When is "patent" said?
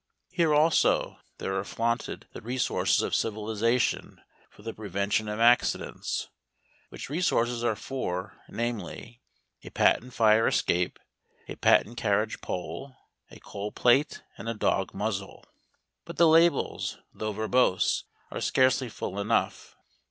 9.69-10.15, 11.53-11.97